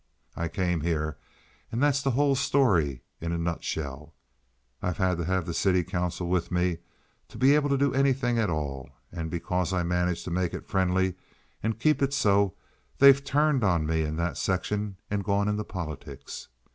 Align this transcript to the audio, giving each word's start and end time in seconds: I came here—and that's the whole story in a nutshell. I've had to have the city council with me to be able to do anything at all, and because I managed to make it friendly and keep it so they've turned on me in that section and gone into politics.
I 0.35 0.47
came 0.47 0.81
here—and 0.81 1.83
that's 1.83 2.01
the 2.01 2.09
whole 2.09 2.33
story 2.33 3.03
in 3.19 3.31
a 3.31 3.37
nutshell. 3.37 4.15
I've 4.81 4.97
had 4.97 5.19
to 5.19 5.25
have 5.25 5.45
the 5.45 5.53
city 5.53 5.83
council 5.83 6.27
with 6.27 6.49
me 6.51 6.79
to 7.27 7.37
be 7.37 7.53
able 7.53 7.69
to 7.69 7.77
do 7.77 7.93
anything 7.93 8.39
at 8.39 8.49
all, 8.49 8.89
and 9.11 9.29
because 9.29 9.71
I 9.73 9.83
managed 9.83 10.23
to 10.25 10.31
make 10.31 10.55
it 10.55 10.65
friendly 10.65 11.17
and 11.61 11.77
keep 11.79 12.01
it 12.01 12.15
so 12.15 12.55
they've 12.97 13.23
turned 13.23 13.63
on 13.63 13.85
me 13.85 14.01
in 14.01 14.15
that 14.15 14.37
section 14.39 14.97
and 15.11 15.23
gone 15.23 15.47
into 15.47 15.63
politics. 15.63 16.47